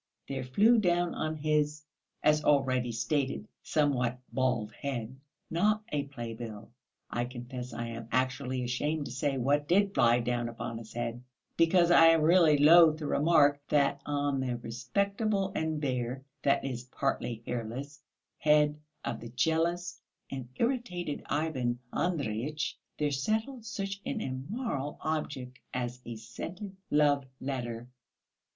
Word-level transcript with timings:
There 0.27 0.43
flew 0.43 0.79
down 0.79 1.13
on 1.13 1.35
his 1.35 1.83
as 2.23 2.43
already 2.43 2.91
stated, 2.91 3.47
somewhat 3.61 4.17
bald 4.33 4.71
head, 4.71 5.15
not 5.51 5.83
a 5.91 6.05
playbill; 6.05 6.71
I 7.11 7.25
confess 7.25 7.71
I 7.71 7.85
am 7.89 8.07
actually 8.11 8.63
ashamed 8.63 9.05
to 9.05 9.11
say 9.11 9.37
what 9.37 9.67
did 9.67 9.93
fly 9.93 10.19
down 10.19 10.49
upon 10.49 10.79
his 10.79 10.91
head, 10.93 11.21
because 11.55 11.91
I 11.91 12.07
am 12.07 12.23
really 12.23 12.57
loath 12.57 12.97
to 12.97 13.05
remark 13.05 13.61
that 13.69 14.01
on 14.03 14.39
the 14.39 14.57
respectable 14.57 15.51
and 15.53 15.79
bare 15.79 16.25
that 16.41 16.65
is, 16.65 16.85
partly 16.85 17.43
hairless 17.45 18.01
head 18.39 18.79
of 19.05 19.19
the 19.19 19.29
jealous 19.29 20.01
and 20.31 20.49
irritated 20.55 21.21
Ivan 21.27 21.77
Andreyitch 21.93 22.75
there 22.97 23.11
settled 23.11 23.65
such 23.65 24.01
an 24.07 24.19
immoral 24.19 24.97
object 25.01 25.59
as 25.75 26.01
a 26.07 26.15
scented 26.15 26.75
love 26.89 27.25
letter. 27.39 27.87